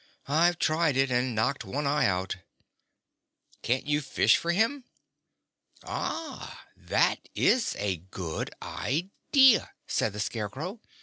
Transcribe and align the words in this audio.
I've 0.27 0.57
tried 0.57 0.97
it, 0.97 1.11
and 1.11 1.35
knocked 1.35 1.63
one 1.63 1.85
eye 1.85 2.07
out." 2.07 2.37
"Can't 3.61 3.85
you 3.85 4.01
fish 4.01 4.35
for 4.35 4.51
him?" 4.51 4.83
"Ah, 5.83 6.65
that 6.75 7.29
is 7.35 7.75
a 7.77 7.97
good 7.97 8.49
idea," 8.63 9.69
said 9.85 10.13
the 10.13 10.19
Scarecrow. 10.19 10.79